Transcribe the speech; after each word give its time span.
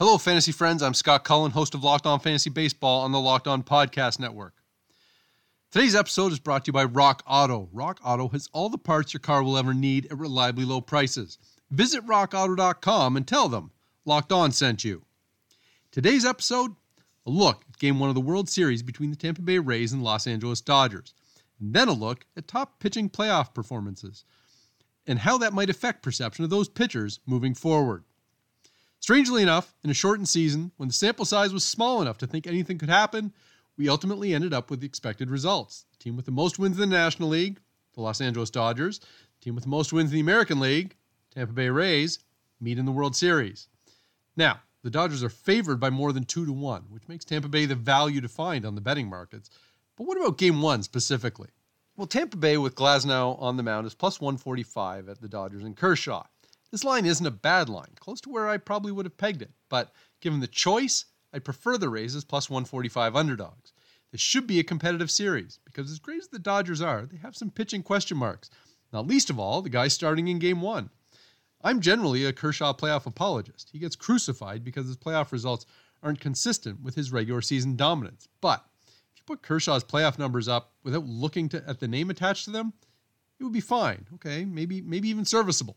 Hello, 0.00 0.16
fantasy 0.16 0.50
friends. 0.50 0.82
I'm 0.82 0.94
Scott 0.94 1.24
Cullen, 1.24 1.50
host 1.50 1.74
of 1.74 1.84
Locked 1.84 2.06
On 2.06 2.18
Fantasy 2.18 2.48
Baseball 2.48 3.02
on 3.02 3.12
the 3.12 3.20
Locked 3.20 3.46
On 3.46 3.62
Podcast 3.62 4.18
Network. 4.18 4.54
Today's 5.70 5.94
episode 5.94 6.32
is 6.32 6.38
brought 6.38 6.64
to 6.64 6.70
you 6.70 6.72
by 6.72 6.84
Rock 6.84 7.22
Auto. 7.26 7.68
Rock 7.70 8.00
Auto 8.02 8.28
has 8.28 8.48
all 8.54 8.70
the 8.70 8.78
parts 8.78 9.12
your 9.12 9.20
car 9.20 9.42
will 9.42 9.58
ever 9.58 9.74
need 9.74 10.06
at 10.06 10.16
reliably 10.16 10.64
low 10.64 10.80
prices. 10.80 11.36
Visit 11.70 12.06
rockauto.com 12.06 13.14
and 13.14 13.28
tell 13.28 13.50
them 13.50 13.72
Locked 14.06 14.32
On 14.32 14.50
sent 14.52 14.84
you. 14.84 15.04
Today's 15.92 16.24
episode 16.24 16.76
a 17.26 17.30
look 17.30 17.64
at 17.68 17.78
Game 17.78 17.98
1 17.98 18.08
of 18.08 18.14
the 18.14 18.22
World 18.22 18.48
Series 18.48 18.82
between 18.82 19.10
the 19.10 19.16
Tampa 19.16 19.42
Bay 19.42 19.58
Rays 19.58 19.92
and 19.92 20.02
Los 20.02 20.26
Angeles 20.26 20.62
Dodgers, 20.62 21.12
and 21.60 21.74
then 21.74 21.88
a 21.88 21.92
look 21.92 22.24
at 22.38 22.48
top 22.48 22.80
pitching 22.80 23.10
playoff 23.10 23.52
performances 23.52 24.24
and 25.06 25.18
how 25.18 25.36
that 25.36 25.52
might 25.52 25.68
affect 25.68 26.02
perception 26.02 26.42
of 26.42 26.48
those 26.48 26.70
pitchers 26.70 27.20
moving 27.26 27.52
forward. 27.54 28.04
Strangely 29.00 29.42
enough, 29.42 29.74
in 29.82 29.90
a 29.90 29.94
shortened 29.94 30.28
season, 30.28 30.72
when 30.76 30.88
the 30.88 30.94
sample 30.94 31.24
size 31.24 31.52
was 31.52 31.64
small 31.64 32.02
enough 32.02 32.18
to 32.18 32.26
think 32.26 32.46
anything 32.46 32.76
could 32.78 32.90
happen, 32.90 33.32
we 33.78 33.88
ultimately 33.88 34.34
ended 34.34 34.52
up 34.52 34.70
with 34.70 34.80
the 34.80 34.86
expected 34.86 35.30
results. 35.30 35.86
The 35.92 36.04
team 36.04 36.16
with 36.16 36.26
the 36.26 36.30
most 36.30 36.58
wins 36.58 36.78
in 36.78 36.90
the 36.90 36.96
National 36.96 37.30
League, 37.30 37.60
the 37.94 38.02
Los 38.02 38.20
Angeles 38.20 38.50
Dodgers, 38.50 38.98
the 38.98 39.06
team 39.40 39.54
with 39.54 39.64
the 39.64 39.70
most 39.70 39.92
wins 39.92 40.10
in 40.10 40.16
the 40.16 40.20
American 40.20 40.60
League, 40.60 40.96
Tampa 41.34 41.54
Bay 41.54 41.70
Rays, 41.70 42.18
meet 42.60 42.78
in 42.78 42.84
the 42.84 42.92
World 42.92 43.16
Series. 43.16 43.68
Now, 44.36 44.60
the 44.82 44.90
Dodgers 44.90 45.22
are 45.22 45.30
favored 45.30 45.80
by 45.80 45.88
more 45.88 46.12
than 46.12 46.24
2 46.24 46.44
to 46.44 46.52
1, 46.52 46.82
which 46.90 47.08
makes 47.08 47.24
Tampa 47.24 47.48
Bay 47.48 47.64
the 47.64 47.74
value 47.74 48.20
to 48.20 48.28
find 48.28 48.66
on 48.66 48.74
the 48.74 48.80
betting 48.82 49.08
markets. 49.08 49.48
But 49.96 50.06
what 50.06 50.18
about 50.18 50.36
game 50.36 50.60
1 50.60 50.82
specifically? 50.82 51.48
Well, 51.96 52.06
Tampa 52.06 52.36
Bay 52.36 52.58
with 52.58 52.74
Glasnow 52.74 53.40
on 53.40 53.56
the 53.56 53.62
mound 53.62 53.86
is 53.86 53.94
plus 53.94 54.20
145 54.20 55.08
at 55.08 55.20
the 55.20 55.28
Dodgers 55.28 55.64
and 55.64 55.76
Kershaw. 55.76 56.24
This 56.70 56.84
line 56.84 57.04
isn't 57.04 57.26
a 57.26 57.32
bad 57.32 57.68
line, 57.68 57.94
close 57.98 58.20
to 58.22 58.30
where 58.30 58.48
I 58.48 58.56
probably 58.56 58.92
would 58.92 59.06
have 59.06 59.16
pegged 59.16 59.42
it, 59.42 59.50
but 59.68 59.92
given 60.20 60.40
the 60.40 60.46
choice, 60.46 61.06
I'd 61.32 61.44
prefer 61.44 61.76
the 61.76 61.88
Rays 61.88 62.14
as 62.14 62.24
plus 62.24 62.48
145 62.48 63.16
underdogs. 63.16 63.72
This 64.12 64.20
should 64.20 64.46
be 64.46 64.58
a 64.58 64.64
competitive 64.64 65.10
series 65.10 65.58
because, 65.64 65.90
as 65.90 65.98
great 65.98 66.20
as 66.20 66.28
the 66.28 66.38
Dodgers 66.38 66.80
are, 66.80 67.06
they 67.06 67.16
have 67.18 67.36
some 67.36 67.50
pitching 67.50 67.82
question 67.82 68.16
marks. 68.16 68.50
Not 68.92 69.06
least 69.06 69.30
of 69.30 69.38
all, 69.38 69.62
the 69.62 69.68
guy 69.68 69.88
starting 69.88 70.28
in 70.28 70.38
game 70.38 70.60
one. 70.60 70.90
I'm 71.62 71.80
generally 71.80 72.24
a 72.24 72.32
Kershaw 72.32 72.72
playoff 72.72 73.06
apologist. 73.06 73.70
He 73.72 73.78
gets 73.78 73.94
crucified 73.96 74.64
because 74.64 74.86
his 74.86 74.96
playoff 74.96 75.30
results 75.30 75.66
aren't 76.02 76.20
consistent 76.20 76.82
with 76.82 76.94
his 76.94 77.12
regular 77.12 77.42
season 77.42 77.76
dominance. 77.76 78.28
But 78.40 78.64
if 78.86 79.18
you 79.18 79.22
put 79.26 79.42
Kershaw's 79.42 79.84
playoff 79.84 80.18
numbers 80.18 80.48
up 80.48 80.72
without 80.82 81.04
looking 81.04 81.48
to, 81.50 81.68
at 81.68 81.78
the 81.78 81.88
name 81.88 82.10
attached 82.10 82.46
to 82.46 82.50
them, 82.50 82.72
it 83.38 83.44
would 83.44 83.52
be 83.52 83.60
fine. 83.60 84.06
Okay, 84.14 84.44
maybe 84.44 84.80
maybe 84.80 85.08
even 85.08 85.24
serviceable. 85.24 85.76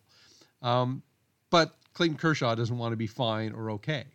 Um, 0.63 1.03
but 1.49 1.75
Clayton 1.93 2.17
Kershaw 2.17 2.55
doesn't 2.55 2.77
want 2.77 2.93
to 2.93 2.97
be 2.97 3.05
fine 3.07 3.53
or 3.53 3.71
okay. 3.71 4.05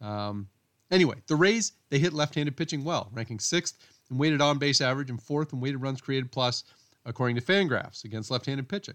Um, 0.00 0.48
anyway, 0.90 1.16
the 1.26 1.34
Rays, 1.34 1.72
they 1.88 1.98
hit 1.98 2.12
left 2.12 2.34
handed 2.34 2.56
pitching 2.56 2.84
well, 2.84 3.08
ranking 3.12 3.40
sixth 3.40 3.76
in 4.10 4.18
weighted 4.18 4.40
on 4.40 4.58
base 4.58 4.80
average 4.80 5.10
and 5.10 5.20
fourth 5.20 5.52
in 5.52 5.60
weighted 5.60 5.82
runs 5.82 6.00
created 6.00 6.30
plus, 6.30 6.64
according 7.04 7.36
to 7.36 7.42
Fangraphs, 7.42 8.04
against 8.04 8.30
left 8.30 8.46
handed 8.46 8.68
pitching. 8.68 8.94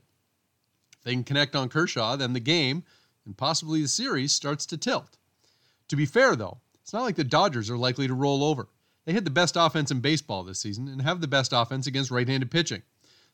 If 0.97 1.03
they 1.03 1.13
can 1.13 1.23
connect 1.23 1.55
on 1.55 1.69
Kershaw, 1.69 2.15
then 2.15 2.33
the 2.33 2.39
game 2.39 2.83
and 3.25 3.35
possibly 3.35 3.81
the 3.81 3.87
series 3.87 4.31
starts 4.31 4.65
to 4.67 4.77
tilt. 4.77 5.17
To 5.89 5.95
be 5.95 6.05
fair, 6.05 6.35
though, 6.35 6.59
it's 6.81 6.93
not 6.93 7.03
like 7.03 7.15
the 7.15 7.23
Dodgers 7.23 7.69
are 7.69 7.77
likely 7.77 8.07
to 8.07 8.13
roll 8.13 8.43
over. 8.43 8.67
They 9.05 9.13
had 9.13 9.25
the 9.25 9.31
best 9.31 9.55
offense 9.55 9.91
in 9.91 9.99
baseball 9.99 10.43
this 10.43 10.59
season 10.59 10.87
and 10.87 11.01
have 11.01 11.21
the 11.21 11.27
best 11.27 11.51
offense 11.53 11.87
against 11.87 12.11
right 12.11 12.27
handed 12.27 12.51
pitching. 12.51 12.81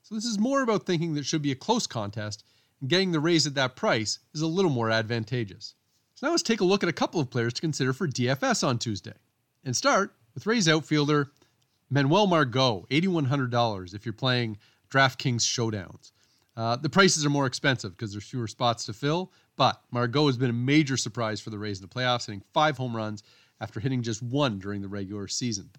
So 0.03 0.15
this 0.15 0.25
is 0.25 0.39
more 0.39 0.63
about 0.63 0.85
thinking 0.85 1.13
that 1.13 1.25
should 1.25 1.41
be 1.41 1.51
a 1.51 1.55
close 1.55 1.87
contest 1.87 2.43
and 2.81 2.89
getting 2.89 3.11
the 3.11 3.19
Rays 3.19 3.47
at 3.47 3.55
that 3.55 3.75
price 3.75 4.19
is 4.33 4.41
a 4.41 4.47
little 4.47 4.71
more 4.71 4.89
advantageous. 4.89 5.75
So 6.15 6.27
now 6.27 6.31
let's 6.31 6.43
take 6.43 6.61
a 6.61 6.65
look 6.65 6.83
at 6.83 6.89
a 6.89 6.93
couple 6.93 7.21
of 7.21 7.29
players 7.29 7.53
to 7.53 7.61
consider 7.61 7.93
for 7.93 8.07
DFS 8.07 8.67
on 8.67 8.77
Tuesday. 8.77 9.13
And 9.63 9.75
start 9.75 10.13
with 10.33 10.45
Rays 10.45 10.67
outfielder 10.67 11.31
Manuel 11.89 12.27
Margot, 12.27 12.85
$8,100 12.89 13.93
if 13.93 14.05
you're 14.05 14.13
playing 14.13 14.57
DraftKings 14.89 15.41
showdowns. 15.41 16.11
Uh, 16.55 16.75
the 16.75 16.89
prices 16.89 17.25
are 17.25 17.29
more 17.29 17.45
expensive 17.45 17.91
because 17.91 18.11
there's 18.11 18.23
fewer 18.23 18.47
spots 18.47 18.85
to 18.85 18.93
fill, 18.93 19.31
but 19.55 19.81
Margot 19.91 20.27
has 20.27 20.37
been 20.37 20.49
a 20.49 20.53
major 20.53 20.97
surprise 20.97 21.39
for 21.39 21.49
the 21.49 21.57
Rays 21.57 21.79
in 21.79 21.87
the 21.87 21.93
playoffs, 21.93 22.25
hitting 22.25 22.43
five 22.53 22.77
home 22.77 22.95
runs 22.95 23.23
after 23.59 23.79
hitting 23.79 24.01
just 24.01 24.21
one 24.21 24.59
during 24.59 24.81
the 24.81 24.87
regular 24.87 25.27
season. 25.27 25.69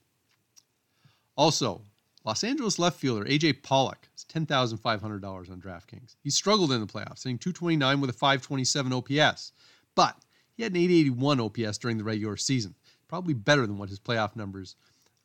Also, 1.37 1.83
Los 2.25 2.45
Angeles 2.45 2.79
left 2.79 3.01
fielder 3.01 3.25
AJ 3.25 3.63
Pollock 3.63 4.09
is 4.17 4.25
$10,500 4.25 5.51
on 5.51 5.61
DraftKings. 5.61 6.17
He 6.23 6.31
struggled 6.31 6.73
in 6.73 6.81
the 6.81 6.87
playoffs, 6.87 7.25
hitting 7.25 7.39
229 7.39 8.01
with 8.01 8.11
a 8.11 8.13
527 8.13 8.93
OPS, 8.93 9.53
but 9.95 10.17
he 10.55 10.63
had 10.63 10.73
an 10.73 10.79
881 10.79 11.41
OPS 11.41 11.79
during 11.79 11.99
the 11.99 12.05
regular 12.05 12.37
season, 12.37 12.75
probably 13.09 13.35
better 13.35 13.67
than 13.67 13.79
what 13.79 13.89
his 13.89 13.99
playoff 13.99 14.37
numbers 14.37 14.77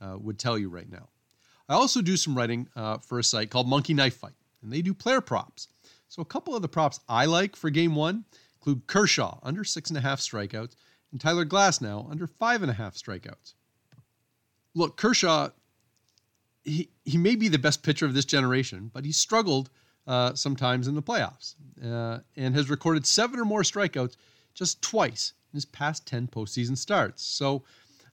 uh, 0.02 0.18
would 0.20 0.40
tell 0.40 0.58
you 0.58 0.70
right 0.70 0.90
now. 0.90 1.10
I 1.70 1.74
also 1.74 2.02
do 2.02 2.18
some 2.18 2.36
writing 2.36 2.68
uh, 2.76 2.98
for 2.98 3.20
a 3.20 3.24
site 3.24 3.50
called 3.50 3.68
Monkey 3.68 3.94
Knife 3.94 4.16
Fight, 4.16 4.36
and 4.64 4.72
they 4.72 4.82
do 4.82 4.94
player 4.94 5.22
props. 5.22 5.68
So 6.08 6.22
a 6.22 6.26
couple 6.26 6.56
of 6.56 6.62
the 6.62 6.68
props 6.68 7.00
I 7.08 7.26
like 7.26 7.56
for 7.56 7.70
game 7.70 7.94
one 7.94 8.26
include 8.56 8.88
Kershaw 8.88 9.40
under 9.44 9.64
six 9.64 9.90
and 9.90 9.98
a 9.98 10.02
half 10.02 10.20
strikeouts 10.20 10.76
and 11.12 11.22
Tyler 11.22 11.46
Glasnow 11.46 12.10
under 12.10 12.26
five 12.26 12.62
and 12.62 12.72
a 12.72 12.74
half 12.74 12.96
strikeouts. 12.96 13.54
Look, 14.74 14.98
Kershaw 14.98 15.50
he, 16.68 16.90
he 17.06 17.18
may 17.18 17.36
be 17.36 17.48
the 17.48 17.58
best 17.58 17.82
pitcher 17.82 18.06
of 18.06 18.14
this 18.14 18.26
generation, 18.26 18.92
but 18.94 19.06
he 19.06 19.12
struggled 19.12 19.70
uh, 20.06 20.34
sometimes 20.34 20.88
in 20.88 20.96
the 20.96 21.02
playoffs 21.02 21.56
uh, 21.84 22.20
and 22.36 22.56
has 22.56 22.70
recorded 22.70 23.06
seven 23.06 23.40
or 23.40 23.46
more 23.46 23.62
strikeouts 23.62 24.18
just 24.54 24.82
twice 24.82 25.34
in 25.52 25.58
his 25.58 25.66
past 25.66 26.06
10 26.06 26.28
postseason 26.28 26.78
starts. 26.78 27.24
So 27.24 27.64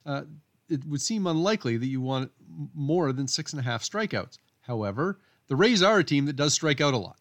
uh, 0.06 0.22
it 0.68 0.84
would 0.86 1.00
seem 1.00 1.26
unlikely 1.26 1.76
that 1.76 1.86
you 1.86 2.00
want 2.00 2.30
more 2.74 3.12
than 3.12 3.26
six 3.26 3.52
and 3.52 3.60
a 3.60 3.64
half 3.64 3.82
strikeouts. 3.82 4.38
However, 4.60 5.18
the 5.48 5.56
Rays 5.56 5.82
are 5.82 5.98
a 5.98 6.04
team 6.04 6.26
that 6.26 6.36
does 6.36 6.54
strike 6.54 6.80
out 6.80 6.94
a 6.94 6.98
lot. 6.98 7.18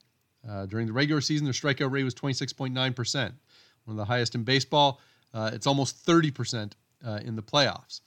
Uh, 0.47 0.65
during 0.65 0.87
the 0.87 0.93
regular 0.93 1.21
season, 1.21 1.45
their 1.45 1.53
strikeout 1.53 1.91
rate 1.91 2.03
was 2.03 2.13
26.9%, 2.13 3.13
one 3.13 3.33
of 3.87 3.95
the 3.95 4.05
highest 4.05 4.35
in 4.35 4.43
baseball. 4.43 4.99
Uh, 5.33 5.49
it's 5.53 5.67
almost 5.67 6.05
30% 6.05 6.73
uh, 7.05 7.19
in 7.23 7.35
the 7.35 7.41
playoffs. 7.41 8.01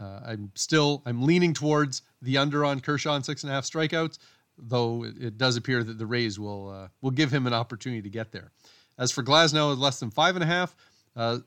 Uh, 0.00 0.20
I'm 0.26 0.50
still 0.54 1.02
I'm 1.06 1.22
leaning 1.22 1.54
towards 1.54 2.02
the 2.20 2.38
under 2.38 2.64
on 2.64 2.80
Kershaw 2.80 3.14
and 3.14 3.24
six 3.24 3.42
and 3.42 3.50
a 3.50 3.54
half 3.54 3.64
strikeouts, 3.64 4.18
though 4.58 5.04
it, 5.04 5.14
it 5.20 5.38
does 5.38 5.56
appear 5.56 5.84
that 5.84 5.98
the 5.98 6.06
Rays 6.06 6.38
will 6.38 6.70
uh, 6.70 6.88
will 7.00 7.10
give 7.10 7.32
him 7.32 7.46
an 7.46 7.54
opportunity 7.54 8.02
to 8.02 8.10
get 8.10 8.32
there. 8.32 8.50
As 8.98 9.10
for 9.10 9.22
Glasnow 9.22 9.72
at 9.72 9.78
less 9.78 10.00
than 10.00 10.10
five 10.10 10.36
and 10.36 10.42
a 10.42 10.46
half, 10.46 10.74
uh, 11.16 11.38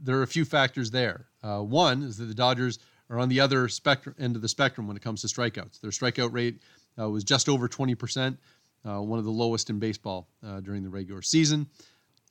there 0.00 0.18
are 0.18 0.22
a 0.22 0.28
few 0.28 0.44
factors 0.44 0.90
there. 0.90 1.26
Uh, 1.42 1.60
one 1.60 2.02
is 2.02 2.16
that 2.18 2.26
the 2.26 2.34
Dodgers 2.34 2.78
are 3.10 3.18
on 3.18 3.28
the 3.28 3.40
other 3.40 3.68
spectrum 3.68 4.14
end 4.18 4.36
of 4.36 4.42
the 4.42 4.48
spectrum 4.48 4.86
when 4.86 4.96
it 4.96 5.02
comes 5.02 5.20
to 5.22 5.26
strikeouts. 5.26 5.80
Their 5.80 5.90
strikeout 5.90 6.32
rate 6.32 6.60
uh, 6.98 7.08
was 7.08 7.24
just 7.24 7.48
over 7.48 7.68
20 7.68 7.94
percent, 7.94 8.38
uh, 8.88 9.00
one 9.02 9.18
of 9.18 9.24
the 9.24 9.30
lowest 9.30 9.68
in 9.68 9.78
baseball 9.78 10.28
during 10.62 10.82
the 10.82 10.90
regular 10.90 11.22
season, 11.22 11.66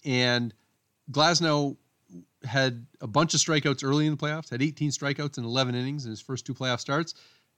and 0.04 0.54
Glasnow 1.12 1.78
had 2.50 2.86
a 3.00 3.08
bunch 3.08 3.34
of 3.34 3.40
strikeouts 3.40 3.84
early 3.84 4.06
in 4.06 4.12
the 4.12 4.18
playoffs, 4.18 4.50
had 4.50 4.62
18 4.62 4.90
strikeouts 4.90 5.38
in 5.38 5.46
11 5.46 5.76
innings 5.76 6.06
in 6.06 6.12
his 6.12 6.20
first 6.20 6.46
two 6.46 6.54
playoff 6.54 6.80
starts, 6.80 7.14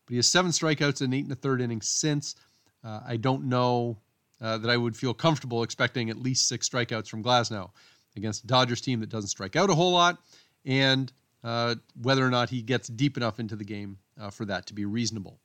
but 0.06 0.12
he 0.12 0.16
has 0.18 0.28
seven 0.28 0.52
strikeouts 0.52 1.02
in 1.02 1.14
eight 1.14 1.24
and 1.24 1.32
a 1.32 1.36
third 1.36 1.62
innings 1.62 1.88
since. 1.88 2.36
Uh, 2.84 3.00
I 3.06 3.18
don't 3.18 3.46
know 3.46 3.98
uh, 4.42 4.58
that 4.58 4.70
I 4.70 4.78
would 4.78 4.96
feel 4.96 5.14
comfortable 5.14 5.64
expecting 5.64 6.10
at 6.10 6.18
least 6.18 6.48
six 6.48 6.68
strikeouts 6.70 7.08
from 7.08 7.24
Glasnow 7.24 7.72
against 8.16 8.44
a 8.44 8.48
Dodgers 8.48 8.82
team 8.82 9.00
that 9.00 9.10
doesn't 9.10 9.30
strike 9.30 9.56
out 9.56 9.70
a 9.70 9.76
whole 9.76 9.94
lot, 9.94 10.18
and 10.66 11.12
uh, 11.44 11.76
whether 12.02 12.26
or 12.26 12.30
not 12.30 12.50
he 12.50 12.62
gets 12.62 12.88
deep 12.88 13.18
enough 13.18 13.40
into 13.40 13.56
the 13.56 13.64
game 13.64 13.98
uh, 14.20 14.30
for 14.30 14.46
that 14.46 14.68
to 14.68 14.74
be 14.74 14.86
reasonable. 14.86 15.40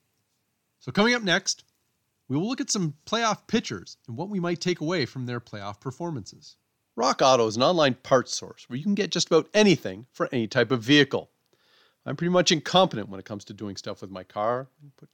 So, 0.81 0.93
coming 0.93 1.15
up 1.15 1.23
next, 1.23 1.65
we 2.29 2.37
will 2.37 2.49
look 2.49 2.61
at 2.61 2.71
some 2.71 2.95
playoff 3.07 3.47
pitchers 3.47 3.97
and 4.09 4.17
what 4.17 4.29
we 4.29 4.41
might 4.41 4.61
take 4.61 4.81
away 4.81 5.07
from 5.07 5.27
their 5.27 5.41
playoff 5.41 5.81
performances. 5.81 6.57
Rock 6.99 7.21
Auto 7.21 7.47
is 7.47 7.57
an 7.57 7.63
online 7.63 7.93
parts 7.93 8.35
source 8.35 8.65
where 8.69 8.79
you 8.79 8.83
can 8.83 8.95
get 8.95 9.11
just 9.11 9.27
about 9.27 9.51
anything 9.53 10.07
for 10.13 10.31
any 10.33 10.47
type 10.47 10.71
of 10.71 10.83
vehicle. 10.83 11.29
I'm 12.07 12.17
pretty 12.17 12.33
much 12.33 12.51
incompetent 12.51 13.11
when 13.11 13.21
it 13.21 13.27
comes 13.27 13.45
to 13.45 13.53
doing 13.53 13.77
stuff 13.77 14.01
with 14.01 14.11
my 14.11 14.25
car. 14.25 14.69
Put 14.97 15.11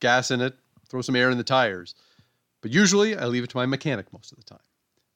gas 0.00 0.32
in 0.32 0.40
it, 0.40 0.58
throw 0.88 1.02
some 1.02 1.14
air 1.14 1.30
in 1.30 1.38
the 1.38 1.44
tires. 1.44 1.94
But 2.62 2.72
usually 2.72 3.16
I 3.16 3.26
leave 3.26 3.44
it 3.44 3.50
to 3.50 3.56
my 3.56 3.66
mechanic 3.66 4.12
most 4.12 4.32
of 4.32 4.38
the 4.38 4.44
time. 4.44 4.58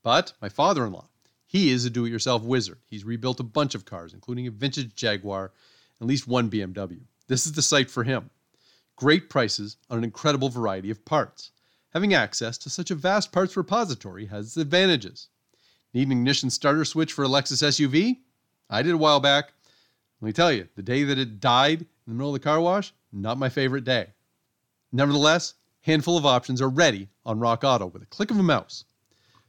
But 0.05 0.35
my 0.41 0.49
father 0.49 0.87
in 0.87 0.93
law, 0.93 1.09
he 1.47 1.73
is 1.73 1.85
a 1.85 1.91
do 1.91 2.05
it 2.05 2.11
yourself 2.11 2.45
wizard. 2.45 2.79
He's 2.87 3.03
rebuilt 3.03 3.41
a 3.41 3.45
bunch 3.45 3.75
of 3.75 3.85
cars, 3.85 4.15
including 4.15 4.47
a 4.47 4.53
vintage 4.53 4.95
Jaguar 4.95 5.51
and 5.99 6.07
at 6.07 6.09
least 6.09 6.29
one 6.29 6.49
BMW. 6.49 7.01
This 7.27 7.45
is 7.45 7.55
the 7.55 7.63
site 7.63 7.91
for 7.91 8.05
him. 8.05 8.31
Great 8.95 9.29
prices 9.29 9.79
on 9.91 9.99
an 9.99 10.05
incredible 10.05 10.49
variety 10.49 10.91
of 10.91 11.05
parts. 11.05 11.51
Having 11.93 12.15
access 12.15 12.57
to 12.59 12.71
such 12.71 12.93
a 12.93 12.95
vast 12.95 13.33
parts 13.33 13.57
repository 13.57 14.27
has 14.27 14.47
its 14.47 14.57
advantages. 14.59 15.27
Need 15.95 16.09
an 16.09 16.13
ignition 16.13 16.51
starter 16.51 16.85
switch 16.85 17.13
for 17.13 17.25
a 17.25 17.29
Lexus 17.29 17.63
SUV? 17.63 18.19
I 18.69 18.83
did 18.83 18.95
a 18.95 18.99
while 18.99 19.21
back. 19.21 19.53
Let 20.21 20.27
me 20.27 20.33
tell 20.33 20.51
you, 20.51 20.67
the 20.75 20.83
day 20.83 21.05
that 21.05 21.19
it 21.19 21.39
died 21.39 21.83
in 21.83 21.87
the 22.09 22.15
middle 22.15 22.35
of 22.35 22.41
the 22.41 22.45
car 22.45 22.61
wash, 22.61 22.93
not 23.13 23.39
my 23.39 23.49
favorite 23.49 23.85
day. 23.85 24.09
Nevertheless, 24.91 25.55
handful 25.83 26.19
of 26.19 26.27
options 26.27 26.61
are 26.61 26.69
ready 26.69 27.09
on 27.25 27.39
Rock 27.39 27.63
Auto 27.63 27.87
with 27.87 28.03
a 28.03 28.07
click 28.07 28.33
of 28.33 28.39
a 28.41 28.43
mouse. 28.43 28.85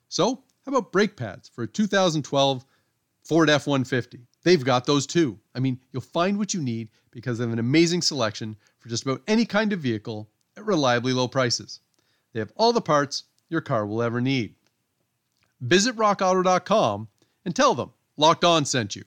So, 0.07 0.44
how 0.65 0.71
about 0.71 0.92
brake 0.92 1.15
pads 1.15 1.50
for 1.50 1.63
a 1.63 1.68
2012 1.68 2.63
Ford 3.24 3.50
F 3.50 3.65
150? 3.65 4.19
They've 4.44 4.63
got 4.63 4.86
those 4.86 5.07
too. 5.07 5.39
I 5.56 5.59
mean, 5.59 5.80
you'll 5.92 6.01
find 6.03 6.38
what 6.38 6.53
you 6.53 6.62
need 6.62 6.89
because 7.09 7.39
they 7.39 7.44
have 7.44 7.53
an 7.53 7.59
amazing 7.59 8.03
selection 8.03 8.56
for 8.77 8.89
just 8.89 9.03
about 9.03 9.24
any 9.27 9.45
kind 9.45 9.74
of 9.74 9.80
vehicle 9.80 10.30
at 10.56 10.65
reliably 10.65 11.12
low 11.12 11.27
prices. 11.27 11.80
They 12.33 12.39
have 12.39 12.53
all 12.56 12.71
the 12.71 12.81
parts 12.81 13.24
your 13.50 13.62
car 13.62 13.88
will 13.88 14.03
ever 14.03 14.21
need. 14.21 14.53
Visit 15.66 15.96
rockauto.com 15.96 17.08
and 17.44 17.56
tell 17.56 17.74
them 17.74 17.92
Locked 18.18 18.44
On 18.44 18.66
sent 18.66 18.96
you. 18.96 19.04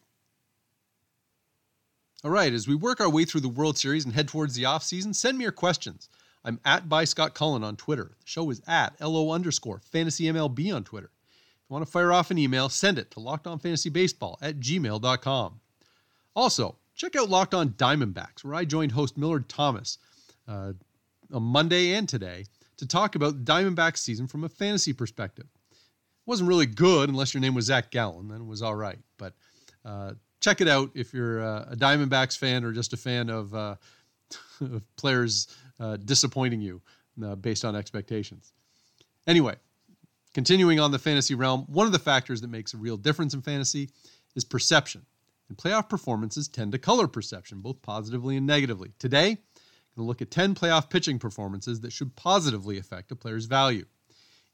All 2.25 2.33
right, 2.33 2.53
as 2.53 2.67
we 2.67 2.75
work 2.75 3.01
our 3.01 3.09
way 3.09 3.25
through 3.25 3.43
the 3.43 3.49
World 3.49 3.79
Series 3.79 4.05
and 4.05 4.13
head 4.13 4.27
towards 4.27 4.57
the 4.57 4.65
off 4.65 4.83
season, 4.83 5.15
send 5.15 5.39
me 5.39 5.45
your 5.45 5.53
questions. 5.53 6.09
I'm 6.45 6.59
at 6.65 6.89
by 6.89 7.05
Scott 7.05 7.33
Cullen 7.33 7.63
on 7.63 7.77
Twitter. 7.77 8.17
The 8.21 8.27
show 8.27 8.51
is 8.51 8.61
at 8.67 9.01
LO 9.01 9.31
underscore 9.31 9.79
fantasy 9.79 10.25
MLB 10.25 10.75
on 10.75 10.83
Twitter. 10.83 11.13
If 11.31 11.71
you 11.71 11.75
want 11.75 11.87
to 11.87 11.91
fire 11.91 12.13
off 12.13 12.33
an 12.33 12.39
email, 12.39 12.69
send 12.69 12.99
it 12.99 13.13
to 13.13 13.21
lockedonfantasybaseball 13.21 14.39
at 14.43 14.59
gmail.com. 14.59 15.61
Also, 16.35 16.75
check 16.97 17.15
out 17.15 17.31
Locked 17.31 17.55
On 17.55 17.69
Diamondbacks, 17.71 18.43
where 18.43 18.57
I 18.57 18.65
joined 18.65 18.93
host 18.93 19.17
Millard 19.17 19.49
Thomas 19.49 19.99
uh, 20.49 20.73
on 21.33 21.43
Monday 21.45 21.95
and 21.95 22.09
today 22.09 22.47
to 22.79 22.87
talk 22.87 23.15
about 23.15 23.45
Diamondbacks 23.45 23.99
season 23.99 24.27
from 24.27 24.43
a 24.43 24.49
fantasy 24.49 24.93
perspective. 24.93 25.47
Wasn't 26.29 26.47
really 26.47 26.67
good 26.67 27.09
unless 27.09 27.33
your 27.33 27.41
name 27.41 27.55
was 27.55 27.65
Zach 27.65 27.91
Gallen, 27.91 28.29
then 28.29 28.43
it 28.43 28.47
was 28.47 28.61
all 28.61 28.75
right. 28.75 28.99
But 29.17 29.33
uh, 29.83 30.13
check 30.41 30.61
it 30.61 30.69
out 30.69 30.91
if 30.95 31.15
you're 31.15 31.43
uh, 31.43 31.71
a 31.71 31.75
Diamondbacks 31.75 32.37
fan 32.37 32.65
or 32.65 32.73
just 32.73 32.93
a 32.93 32.99
fan 32.99 33.31
of, 33.31 33.55
uh, 33.55 33.77
of 34.61 34.97
players 34.97 35.49
uh, 35.81 35.97
disappointing 35.97 36.61
you 36.61 36.83
based 37.41 37.65
on 37.65 37.75
expectations. 37.75 38.53
Anyway, 39.27 39.57
continuing 40.35 40.79
on 40.79 40.91
the 40.91 40.99
fantasy 40.99 41.35
realm, 41.35 41.65
one 41.67 41.87
of 41.87 41.93
the 41.93 41.99
factors 41.99 42.43
that 42.43 42.49
makes 42.49 42.75
a 42.75 42.77
real 42.77 42.99
difference 42.99 43.33
in 43.33 43.41
fantasy 43.41 43.89
is 44.37 44.45
perception. 44.45 45.07
And 45.49 45.57
playoff 45.57 45.89
performances 45.89 46.47
tend 46.47 46.73
to 46.73 46.79
color 46.79 47.09
perception, 47.09 47.63
both 47.63 47.81
positively 47.81 48.37
and 48.37 48.47
negatively. 48.47 48.93
Today, 48.99 49.29
I'm 49.31 49.37
going 49.37 49.39
to 49.97 50.03
look 50.03 50.21
at 50.21 50.31
10 50.31 50.55
playoff 50.55 50.91
pitching 50.91 51.19
performances 51.19 51.81
that 51.81 51.93
should 51.95 52.15
positively 52.17 52.77
affect 52.77 53.13
a 53.13 53.17
player's 53.17 53.47
value. 53.47 53.87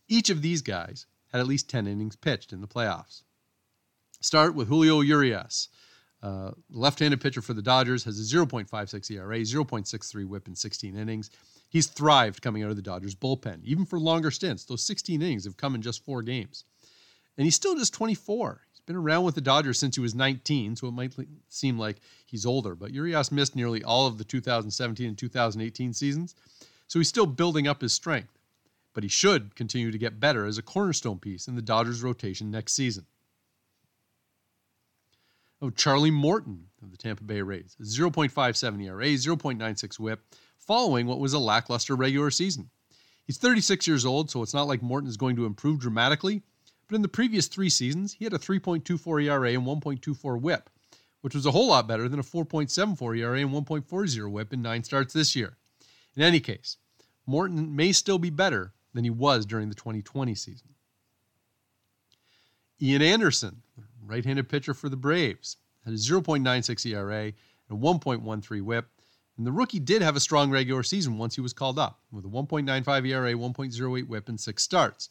Each 0.08 0.30
of 0.30 0.40
these 0.40 0.62
guys 0.62 1.06
had 1.34 1.40
at 1.40 1.48
least 1.48 1.68
10 1.68 1.88
innings 1.88 2.14
pitched 2.14 2.52
in 2.52 2.60
the 2.60 2.68
playoffs. 2.68 3.22
Start 4.20 4.54
with 4.54 4.68
Julio 4.68 5.00
Urias. 5.00 5.68
Uh, 6.22 6.52
left-handed 6.70 7.20
pitcher 7.20 7.42
for 7.42 7.54
the 7.54 7.60
Dodgers 7.60 8.04
has 8.04 8.20
a 8.20 8.36
0.56 8.36 9.10
ERA, 9.10 9.38
0.63 9.40 10.28
WHIP 10.28 10.46
in 10.46 10.54
16 10.54 10.96
innings. 10.96 11.30
He's 11.68 11.88
thrived 11.88 12.40
coming 12.40 12.62
out 12.62 12.70
of 12.70 12.76
the 12.76 12.82
Dodgers 12.82 13.16
bullpen, 13.16 13.64
even 13.64 13.84
for 13.84 13.98
longer 13.98 14.30
stints. 14.30 14.64
Those 14.64 14.86
16 14.86 15.20
innings 15.20 15.44
have 15.44 15.56
come 15.56 15.74
in 15.74 15.82
just 15.82 16.04
four 16.04 16.22
games, 16.22 16.64
and 17.36 17.44
he's 17.44 17.56
still 17.56 17.74
just 17.74 17.92
24. 17.92 18.60
He's 18.70 18.80
been 18.86 18.94
around 18.94 19.24
with 19.24 19.34
the 19.34 19.40
Dodgers 19.40 19.80
since 19.80 19.96
he 19.96 20.00
was 20.00 20.14
19, 20.14 20.76
so 20.76 20.86
it 20.86 20.92
might 20.92 21.14
seem 21.48 21.80
like 21.80 21.96
he's 22.26 22.46
older. 22.46 22.76
But 22.76 22.94
Urias 22.94 23.32
missed 23.32 23.56
nearly 23.56 23.82
all 23.82 24.06
of 24.06 24.18
the 24.18 24.24
2017 24.24 25.08
and 25.08 25.18
2018 25.18 25.92
seasons, 25.92 26.36
so 26.86 27.00
he's 27.00 27.08
still 27.08 27.26
building 27.26 27.66
up 27.66 27.82
his 27.82 27.92
strength. 27.92 28.33
But 28.94 29.02
he 29.02 29.08
should 29.08 29.56
continue 29.56 29.90
to 29.90 29.98
get 29.98 30.20
better 30.20 30.46
as 30.46 30.56
a 30.56 30.62
cornerstone 30.62 31.18
piece 31.18 31.48
in 31.48 31.56
the 31.56 31.62
Dodgers 31.62 32.02
rotation 32.02 32.50
next 32.50 32.74
season 32.74 33.06
of 35.60 35.76
Charlie 35.76 36.10
Morton 36.10 36.66
of 36.82 36.90
the 36.90 36.96
Tampa 36.96 37.24
Bay 37.24 37.42
Rays, 37.42 37.76
0.57 37.80 38.84
ERA, 38.84 39.04
0.96 39.04 39.98
whip, 39.98 40.20
following 40.58 41.06
what 41.06 41.20
was 41.20 41.32
a 41.32 41.38
lackluster 41.38 41.94
regular 41.94 42.30
season. 42.30 42.70
He's 43.26 43.38
36 43.38 43.86
years 43.86 44.04
old, 44.04 44.30
so 44.30 44.42
it's 44.42 44.54
not 44.54 44.68
like 44.68 44.82
Morton 44.82 45.08
is 45.08 45.16
going 45.16 45.36
to 45.36 45.46
improve 45.46 45.80
dramatically, 45.80 46.42
but 46.86 46.96
in 46.96 47.02
the 47.02 47.08
previous 47.08 47.46
three 47.46 47.70
seasons, 47.70 48.12
he 48.12 48.24
had 48.24 48.34
a 48.34 48.38
3.24 48.38 49.24
ERA 49.24 49.52
and 49.52 49.62
1.24 49.62 50.40
whip, 50.40 50.70
which 51.22 51.34
was 51.34 51.46
a 51.46 51.50
whole 51.50 51.68
lot 51.68 51.88
better 51.88 52.08
than 52.08 52.20
a 52.20 52.24
4.74 52.24 53.18
ERA 53.18 53.40
and 53.40 53.50
1.40 53.50 54.30
whip 54.30 54.52
in 54.52 54.60
nine 54.60 54.84
starts 54.84 55.14
this 55.14 55.34
year. 55.34 55.56
In 56.14 56.22
any 56.22 56.40
case, 56.40 56.76
Morton 57.26 57.74
may 57.74 57.92
still 57.92 58.18
be 58.18 58.30
better 58.30 58.74
than 58.94 59.04
he 59.04 59.10
was 59.10 59.44
during 59.44 59.68
the 59.68 59.74
2020 59.74 60.34
season. 60.34 60.68
Ian 62.80 63.02
Anderson, 63.02 63.62
right 64.04 64.24
handed 64.24 64.48
pitcher 64.48 64.74
for 64.74 64.88
the 64.88 64.96
Braves, 64.96 65.56
had 65.84 65.94
a 65.94 65.96
0.96 65.96 66.86
ERA 66.86 67.24
and 67.24 67.34
a 67.70 67.74
1.13 67.74 68.62
whip. 68.62 68.88
And 69.36 69.46
the 69.46 69.52
rookie 69.52 69.80
did 69.80 70.00
have 70.00 70.14
a 70.14 70.20
strong 70.20 70.50
regular 70.50 70.84
season 70.84 71.18
once 71.18 71.34
he 71.34 71.40
was 71.40 71.52
called 71.52 71.78
up, 71.78 71.98
with 72.12 72.24
a 72.24 72.28
1.95 72.28 73.08
ERA, 73.08 73.32
1.08 73.32 74.06
whip, 74.06 74.28
and 74.28 74.38
six 74.38 74.62
starts. 74.62 75.10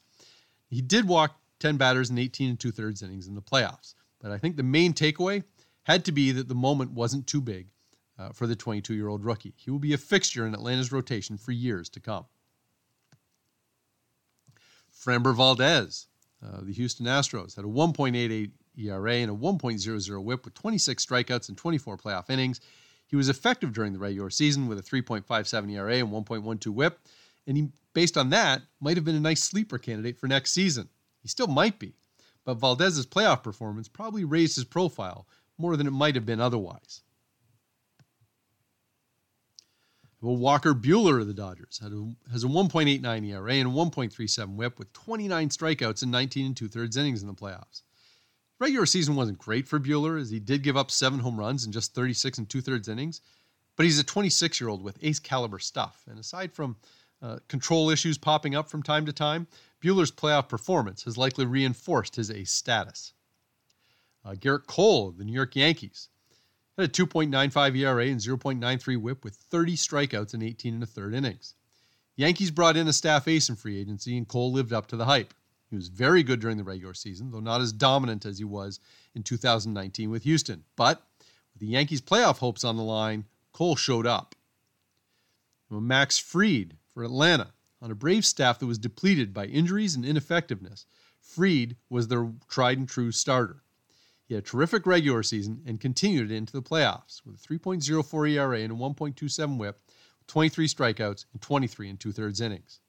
He 0.69 0.81
did 0.81 1.07
walk 1.07 1.35
10 1.59 1.77
batters 1.77 2.09
in 2.09 2.17
18 2.17 2.51
and 2.51 2.59
two 2.59 2.71
thirds 2.71 3.03
innings 3.03 3.27
in 3.27 3.35
the 3.35 3.41
playoffs. 3.41 3.95
But 4.21 4.31
I 4.31 4.37
think 4.37 4.55
the 4.55 4.63
main 4.63 4.93
takeaway 4.93 5.43
had 5.83 6.05
to 6.05 6.11
be 6.11 6.31
that 6.31 6.47
the 6.47 6.55
moment 6.55 6.91
wasn't 6.91 7.27
too 7.27 7.41
big 7.41 7.67
uh, 8.17 8.29
for 8.29 8.47
the 8.47 8.55
22 8.55 8.93
year 8.93 9.09
old 9.09 9.25
rookie. 9.25 9.53
He 9.57 9.69
will 9.69 9.79
be 9.79 9.93
a 9.93 9.97
fixture 9.97 10.45
in 10.45 10.53
Atlanta's 10.53 10.91
rotation 10.91 11.37
for 11.37 11.51
years 11.51 11.89
to 11.89 11.99
come. 11.99 12.25
Framber 15.03 15.35
Valdez, 15.35 16.07
uh, 16.45 16.61
the 16.61 16.73
Houston 16.73 17.05
Astros, 17.05 17.55
had 17.55 17.65
a 17.65 17.67
1.88 17.67 18.51
ERA 18.77 19.13
and 19.15 19.31
a 19.31 19.35
1.00 19.35 20.23
whip 20.23 20.45
with 20.45 20.53
26 20.53 21.05
strikeouts 21.05 21.49
and 21.49 21.57
24 21.57 21.97
playoff 21.97 22.29
innings. 22.29 22.61
He 23.07 23.15
was 23.15 23.29
effective 23.29 23.73
during 23.73 23.93
the 23.93 23.99
regular 23.99 24.29
season 24.29 24.67
with 24.67 24.79
a 24.79 24.81
3.57 24.81 25.71
ERA 25.71 25.95
and 25.95 26.09
1.12 26.09 26.67
whip, 26.67 26.99
and 27.45 27.57
he, 27.57 27.69
based 27.93 28.17
on 28.17 28.29
that, 28.29 28.61
might 28.79 28.97
have 28.97 29.05
been 29.05 29.15
a 29.15 29.19
nice 29.19 29.43
sleeper 29.43 29.77
candidate 29.77 30.17
for 30.17 30.27
next 30.27 30.51
season. 30.51 30.89
He 31.21 31.27
still 31.27 31.47
might 31.47 31.79
be, 31.79 31.95
but 32.45 32.55
Valdez's 32.55 33.05
playoff 33.05 33.43
performance 33.43 33.87
probably 33.87 34.23
raised 34.23 34.55
his 34.55 34.65
profile 34.65 35.27
more 35.57 35.77
than 35.77 35.87
it 35.87 35.91
might 35.91 36.15
have 36.15 36.25
been 36.25 36.41
otherwise. 36.41 37.01
Well, 40.23 40.37
Walker 40.37 40.73
Buehler 40.73 41.19
of 41.19 41.27
the 41.27 41.33
Dodgers 41.33 41.81
a, 41.83 42.31
has 42.31 42.45
a 42.45 42.47
1.89 42.47 43.27
ERA 43.27 43.53
and 43.55 43.67
a 43.67 43.71
1.37 43.71 44.55
WHIP 44.55 44.79
with 44.79 44.93
29 44.93 45.49
strikeouts 45.49 46.01
and 46.01 46.11
19 46.13 46.45
and 46.45 46.55
two 46.55 46.69
thirds 46.69 46.95
innings 46.95 47.21
in 47.21 47.27
the 47.27 47.33
playoffs. 47.33 47.81
Regular 48.57 48.85
season 48.85 49.17
wasn't 49.17 49.37
great 49.37 49.67
for 49.67 49.81
Buehler 49.81 50.17
as 50.17 50.29
he 50.29 50.39
did 50.39 50.63
give 50.63 50.77
up 50.77 50.91
seven 50.91 51.19
home 51.19 51.37
runs 51.37 51.65
in 51.65 51.73
just 51.73 51.93
36 51.93 52.37
and 52.37 52.49
two 52.49 52.61
thirds 52.61 52.87
innings, 52.87 53.19
but 53.75 53.83
he's 53.83 53.99
a 53.99 54.03
26 54.03 54.61
year 54.61 54.69
old 54.69 54.81
with 54.81 54.97
ace 55.01 55.19
caliber 55.19 55.59
stuff. 55.59 56.03
And 56.09 56.17
aside 56.17 56.53
from 56.53 56.77
uh, 57.21 57.39
control 57.49 57.89
issues 57.89 58.17
popping 58.17 58.55
up 58.55 58.69
from 58.69 58.81
time 58.81 59.05
to 59.07 59.11
time, 59.11 59.45
Buehler's 59.83 60.09
playoff 60.09 60.47
performance 60.47 61.03
has 61.03 61.17
likely 61.17 61.45
reinforced 61.45 62.15
his 62.15 62.31
ace 62.31 62.53
status. 62.53 63.11
Uh, 64.23 64.35
Gerrit 64.35 64.67
Cole 64.67 65.09
of 65.09 65.17
the 65.17 65.25
New 65.25 65.33
York 65.33 65.53
Yankees 65.57 66.07
had 66.77 66.89
a 66.89 66.91
2.95 66.91 67.77
ERA 67.77 68.05
and 68.05 68.19
0.93 68.19 68.97
whip 68.97 69.23
with 69.23 69.35
30 69.35 69.75
strikeouts 69.75 70.33
in 70.33 70.41
18 70.41 70.73
and 70.73 70.83
a 70.83 70.87
third 70.87 71.13
innings. 71.13 71.55
Yankees 72.15 72.51
brought 72.51 72.77
in 72.77 72.87
a 72.87 72.93
staff 72.93 73.27
ace 73.27 73.49
in 73.49 73.55
free 73.55 73.79
agency, 73.79 74.17
and 74.17 74.27
Cole 74.27 74.51
lived 74.51 74.73
up 74.73 74.87
to 74.87 74.95
the 74.95 75.05
hype. 75.05 75.33
He 75.69 75.75
was 75.75 75.87
very 75.87 76.21
good 76.21 76.39
during 76.39 76.57
the 76.57 76.63
regular 76.63 76.93
season, 76.93 77.31
though 77.31 77.39
not 77.39 77.61
as 77.61 77.73
dominant 77.73 78.25
as 78.25 78.37
he 78.37 78.43
was 78.43 78.79
in 79.15 79.23
2019 79.23 80.11
with 80.11 80.23
Houston. 80.23 80.63
But 80.75 81.03
with 81.53 81.61
the 81.61 81.67
Yankees' 81.67 82.01
playoff 82.01 82.37
hopes 82.37 82.63
on 82.63 82.77
the 82.77 82.83
line, 82.83 83.25
Cole 83.51 83.75
showed 83.75 84.05
up. 84.05 84.35
Max 85.71 86.19
Fried 86.19 86.77
for 86.93 87.03
Atlanta 87.03 87.53
on 87.81 87.89
a 87.89 87.95
Brave 87.95 88.25
staff 88.25 88.59
that 88.59 88.67
was 88.67 88.77
depleted 88.77 89.33
by 89.33 89.45
injuries 89.45 89.95
and 89.95 90.05
ineffectiveness. 90.05 90.85
Fried 91.19 91.75
was 91.89 92.07
their 92.07 92.31
tried 92.47 92.77
and 92.77 92.87
true 92.87 93.11
starter. 93.11 93.62
He 94.25 94.33
had 94.33 94.43
a 94.43 94.47
terrific 94.47 94.85
regular 94.85 95.23
season 95.23 95.61
and 95.65 95.79
continued 95.79 96.31
it 96.31 96.35
into 96.35 96.53
the 96.53 96.61
playoffs 96.61 97.21
with 97.25 97.35
a 97.35 97.47
3.04 97.47 98.31
ERA 98.31 98.59
and 98.59 98.71
a 98.71 98.75
1.27 98.75 99.57
whip, 99.57 99.79
23 100.27 100.67
strikeouts, 100.67 101.25
and 101.33 101.41
23 101.41 101.89
and 101.89 101.99
two 101.99 102.11
thirds 102.11 102.39
innings 102.39 102.79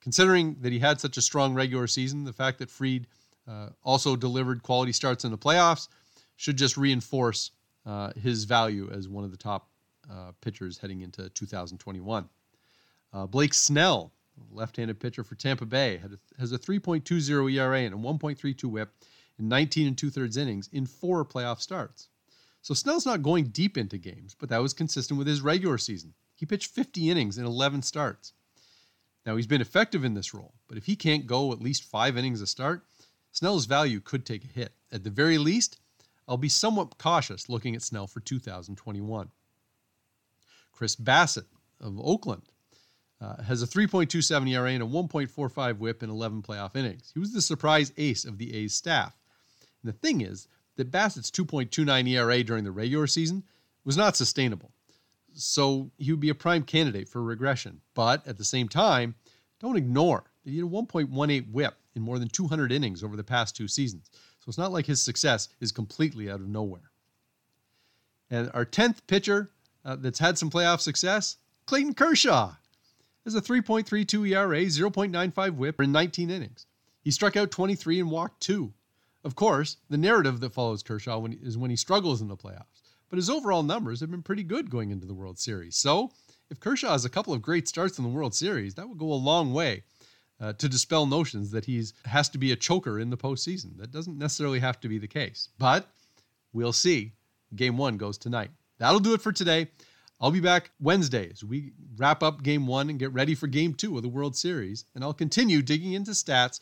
considering 0.00 0.56
that 0.60 0.72
he 0.72 0.78
had 0.78 1.00
such 1.00 1.16
a 1.16 1.22
strong 1.22 1.54
regular 1.54 1.86
season, 1.86 2.24
the 2.24 2.32
fact 2.32 2.58
that 2.58 2.70
Fried 2.70 3.06
uh, 3.48 3.68
also 3.82 4.16
delivered 4.16 4.62
quality 4.62 4.92
starts 4.92 5.24
in 5.24 5.30
the 5.30 5.38
playoffs 5.38 5.88
should 6.36 6.56
just 6.56 6.76
reinforce 6.76 7.50
uh, 7.86 8.12
his 8.14 8.44
value 8.44 8.90
as 8.92 9.08
one 9.08 9.24
of 9.24 9.30
the 9.30 9.36
top 9.36 9.68
uh, 10.10 10.32
pitchers 10.40 10.78
heading 10.78 11.02
into 11.02 11.28
2021. 11.30 12.28
Uh, 13.12 13.26
Blake 13.26 13.54
Snell, 13.54 14.12
left-handed 14.50 14.98
pitcher 14.98 15.24
for 15.24 15.34
Tampa 15.34 15.66
Bay, 15.66 16.00
has 16.38 16.52
a 16.52 16.58
3.20 16.58 17.52
ERA 17.52 17.80
and 17.80 17.94
a 17.94 17.98
1.32 17.98 18.64
WHIP 18.64 18.92
in 19.40 19.48
19 19.48 19.88
and 19.88 19.98
two-thirds 19.98 20.36
innings 20.36 20.68
in 20.72 20.86
four 20.86 21.24
playoff 21.24 21.60
starts. 21.60 22.08
So 22.62 22.74
Snell's 22.74 23.06
not 23.06 23.22
going 23.22 23.46
deep 23.46 23.78
into 23.78 23.98
games, 23.98 24.36
but 24.38 24.48
that 24.50 24.62
was 24.62 24.74
consistent 24.74 25.18
with 25.18 25.26
his 25.26 25.40
regular 25.40 25.78
season. 25.78 26.14
He 26.36 26.46
pitched 26.46 26.70
50 26.70 27.10
innings 27.10 27.38
in 27.38 27.44
11 27.44 27.82
starts. 27.82 28.32
Now, 29.26 29.36
he's 29.36 29.46
been 29.46 29.60
effective 29.60 30.04
in 30.04 30.14
this 30.14 30.32
role, 30.32 30.54
but 30.68 30.78
if 30.78 30.86
he 30.86 30.96
can't 30.96 31.26
go 31.26 31.52
at 31.52 31.60
least 31.60 31.84
five 31.84 32.16
innings 32.16 32.40
a 32.40 32.46
start, 32.46 32.84
Snell's 33.32 33.66
value 33.66 34.00
could 34.00 34.24
take 34.24 34.44
a 34.44 34.48
hit. 34.48 34.72
At 34.92 35.04
the 35.04 35.10
very 35.10 35.38
least, 35.38 35.78
I'll 36.26 36.36
be 36.36 36.48
somewhat 36.48 36.98
cautious 36.98 37.48
looking 37.48 37.74
at 37.74 37.82
Snell 37.82 38.06
for 38.06 38.20
2021. 38.20 39.30
Chris 40.72 40.96
Bassitt 40.96 41.46
of 41.80 42.00
Oakland 42.00 42.42
uh, 43.20 43.42
has 43.42 43.62
a 43.62 43.66
3.27 43.66 44.48
ERA 44.50 44.70
and 44.70 44.82
a 44.82 44.86
1.45 44.86 45.78
whip 45.78 46.02
in 46.02 46.10
11 46.10 46.42
playoff 46.42 46.74
innings. 46.74 47.10
He 47.12 47.20
was 47.20 47.32
the 47.32 47.42
surprise 47.42 47.92
ace 47.98 48.24
of 48.24 48.38
the 48.38 48.54
A's 48.54 48.74
staff. 48.74 49.19
And 49.82 49.92
the 49.92 49.98
thing 49.98 50.20
is 50.20 50.48
that 50.76 50.90
Bassitt's 50.90 51.30
2.29 51.30 52.08
ERA 52.08 52.44
during 52.44 52.64
the 52.64 52.70
regular 52.70 53.06
season 53.06 53.44
was 53.84 53.96
not 53.96 54.16
sustainable. 54.16 54.70
So 55.34 55.90
he 55.98 56.10
would 56.10 56.20
be 56.20 56.28
a 56.28 56.34
prime 56.34 56.64
candidate 56.64 57.08
for 57.08 57.22
regression. 57.22 57.80
But 57.94 58.26
at 58.26 58.38
the 58.38 58.44
same 58.44 58.68
time, 58.68 59.14
don't 59.60 59.76
ignore 59.76 60.24
that 60.44 60.50
he 60.50 60.56
had 60.56 60.66
a 60.66 60.70
1.18 60.70 61.52
whip 61.52 61.74
in 61.94 62.02
more 62.02 62.18
than 62.18 62.28
200 62.28 62.72
innings 62.72 63.02
over 63.02 63.16
the 63.16 63.24
past 63.24 63.56
two 63.56 63.68
seasons. 63.68 64.10
So 64.12 64.48
it's 64.48 64.58
not 64.58 64.72
like 64.72 64.86
his 64.86 65.00
success 65.00 65.48
is 65.60 65.72
completely 65.72 66.30
out 66.30 66.40
of 66.40 66.48
nowhere. 66.48 66.90
And 68.30 68.50
our 68.54 68.64
10th 68.64 68.98
pitcher 69.06 69.50
uh, 69.84 69.96
that's 69.96 70.18
had 70.18 70.38
some 70.38 70.50
playoff 70.50 70.80
success, 70.80 71.36
Clayton 71.66 71.94
Kershaw, 71.94 72.54
has 73.24 73.34
a 73.34 73.40
3.32 73.40 74.30
ERA, 74.30 74.62
0.95 74.62 75.56
whip 75.56 75.80
in 75.80 75.92
19 75.92 76.30
innings. 76.30 76.66
He 77.02 77.10
struck 77.10 77.36
out 77.36 77.50
23 77.50 78.00
and 78.00 78.10
walked 78.10 78.40
two. 78.40 78.72
Of 79.22 79.34
course, 79.34 79.76
the 79.88 79.98
narrative 79.98 80.40
that 80.40 80.54
follows 80.54 80.82
Kershaw 80.82 81.18
when, 81.18 81.32
is 81.42 81.58
when 81.58 81.70
he 81.70 81.76
struggles 81.76 82.22
in 82.22 82.28
the 82.28 82.36
playoffs, 82.36 82.80
but 83.08 83.16
his 83.16 83.28
overall 83.28 83.62
numbers 83.62 84.00
have 84.00 84.10
been 84.10 84.22
pretty 84.22 84.42
good 84.42 84.70
going 84.70 84.90
into 84.90 85.06
the 85.06 85.14
World 85.14 85.38
Series. 85.38 85.76
So, 85.76 86.12
if 86.48 86.58
Kershaw 86.58 86.92
has 86.92 87.04
a 87.04 87.10
couple 87.10 87.32
of 87.32 87.42
great 87.42 87.68
starts 87.68 87.98
in 87.98 88.04
the 88.04 88.10
World 88.10 88.34
Series, 88.34 88.74
that 88.74 88.88
would 88.88 88.98
go 88.98 89.12
a 89.12 89.14
long 89.14 89.52
way 89.52 89.84
uh, 90.40 90.54
to 90.54 90.68
dispel 90.68 91.06
notions 91.06 91.50
that 91.50 91.66
he's 91.66 91.92
has 92.06 92.28
to 92.30 92.38
be 92.38 92.52
a 92.52 92.56
choker 92.56 92.98
in 92.98 93.10
the 93.10 93.16
postseason. 93.16 93.76
That 93.76 93.92
doesn't 93.92 94.18
necessarily 94.18 94.58
have 94.58 94.80
to 94.80 94.88
be 94.88 94.98
the 94.98 95.06
case, 95.06 95.50
but 95.58 95.86
we'll 96.52 96.72
see. 96.72 97.12
Game 97.54 97.76
one 97.76 97.96
goes 97.96 98.16
tonight. 98.16 98.50
That'll 98.78 99.00
do 99.00 99.12
it 99.12 99.20
for 99.20 99.32
today. 99.32 99.68
I'll 100.20 100.30
be 100.30 100.40
back 100.40 100.70
Wednesday 100.80 101.30
as 101.30 101.42
we 101.42 101.72
wrap 101.96 102.22
up 102.22 102.42
game 102.42 102.66
one 102.66 102.90
and 102.90 102.98
get 102.98 103.12
ready 103.12 103.34
for 103.34 103.46
game 103.46 103.74
two 103.74 103.96
of 103.96 104.02
the 104.02 104.08
World 104.08 104.36
Series, 104.36 104.84
and 104.94 105.04
I'll 105.04 105.14
continue 105.14 105.62
digging 105.62 105.92
into 105.92 106.12
stats 106.12 106.60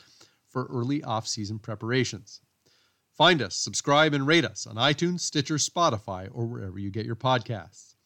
for 0.49 0.67
early 0.67 1.03
off-season 1.05 1.59
preparations. 1.59 2.41
Find 3.19 3.43
us, 3.43 3.57
subscribe, 3.57 4.15
and 4.15 4.29
rate 4.29 4.45
us 4.45 4.65
on 4.65 4.77
iTunes, 4.77 5.21
Stitcher, 5.23 5.57
Spotify, 5.57 6.29
or 6.33 6.47
wherever 6.47 6.79
you 6.79 6.89
get 6.89 7.05
your 7.05 7.17
podcasts. 7.17 7.97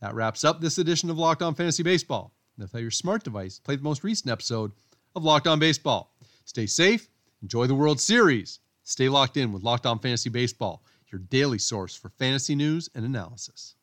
That 0.00 0.14
wraps 0.14 0.44
up 0.44 0.62
this 0.62 0.78
edition 0.78 1.10
of 1.10 1.18
Locked 1.18 1.42
On 1.42 1.54
Fantasy 1.54 1.82
Baseball. 1.82 2.32
Now, 2.56 2.64
tell 2.64 2.80
your 2.80 2.90
smart 2.90 3.22
device 3.22 3.58
play 3.58 3.76
the 3.76 3.82
most 3.82 4.02
recent 4.02 4.30
episode 4.30 4.72
of 5.14 5.24
Locked 5.24 5.46
On 5.46 5.58
Baseball. 5.58 6.14
Stay 6.46 6.64
safe, 6.64 7.10
enjoy 7.42 7.66
the 7.66 7.74
World 7.74 8.00
Series, 8.00 8.60
stay 8.82 9.10
locked 9.10 9.36
in 9.36 9.52
with 9.52 9.62
Locked 9.62 9.84
On 9.84 9.98
Fantasy 9.98 10.30
Baseball, 10.30 10.82
your 11.12 11.18
daily 11.18 11.58
source 11.58 11.94
for 11.94 12.08
fantasy 12.08 12.54
news 12.54 12.88
and 12.94 13.04
analysis. 13.04 13.74